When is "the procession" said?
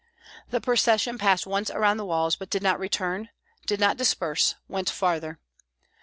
0.49-1.19